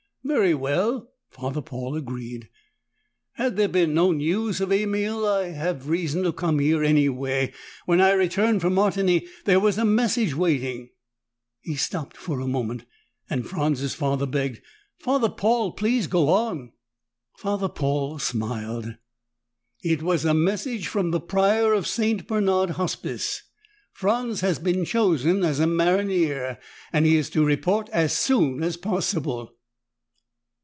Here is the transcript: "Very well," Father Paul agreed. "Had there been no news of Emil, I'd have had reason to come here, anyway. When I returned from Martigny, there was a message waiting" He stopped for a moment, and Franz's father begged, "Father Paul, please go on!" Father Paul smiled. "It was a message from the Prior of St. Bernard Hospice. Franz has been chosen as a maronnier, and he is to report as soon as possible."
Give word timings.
"Very 0.23 0.53
well," 0.53 1.09
Father 1.31 1.61
Paul 1.63 1.95
agreed. 1.97 2.47
"Had 3.33 3.57
there 3.57 3.67
been 3.67 3.93
no 3.95 4.11
news 4.13 4.61
of 4.61 4.71
Emil, 4.71 5.25
I'd 5.27 5.53
have 5.55 5.77
had 5.79 5.85
reason 5.87 6.21
to 6.23 6.31
come 6.31 6.59
here, 6.59 6.83
anyway. 6.83 7.51
When 7.85 7.99
I 7.99 8.11
returned 8.13 8.61
from 8.61 8.75
Martigny, 8.75 9.27
there 9.45 9.59
was 9.59 9.77
a 9.79 9.83
message 9.83 10.35
waiting" 10.35 10.91
He 11.63 11.75
stopped 11.75 12.15
for 12.15 12.39
a 12.39 12.47
moment, 12.47 12.85
and 13.31 13.45
Franz's 13.47 13.95
father 13.95 14.27
begged, 14.27 14.61
"Father 14.99 15.27
Paul, 15.27 15.71
please 15.71 16.05
go 16.07 16.29
on!" 16.29 16.71
Father 17.39 17.67
Paul 17.67 18.19
smiled. 18.19 18.95
"It 19.83 20.01
was 20.03 20.23
a 20.23 20.35
message 20.35 20.87
from 20.87 21.09
the 21.11 21.19
Prior 21.19 21.73
of 21.73 21.87
St. 21.87 22.27
Bernard 22.27 22.71
Hospice. 22.75 23.41
Franz 23.91 24.41
has 24.41 24.59
been 24.59 24.85
chosen 24.85 25.43
as 25.43 25.59
a 25.59 25.67
maronnier, 25.67 26.59
and 26.93 27.05
he 27.07 27.17
is 27.17 27.29
to 27.31 27.43
report 27.43 27.89
as 27.89 28.13
soon 28.13 28.61
as 28.63 28.77
possible." 28.77 29.55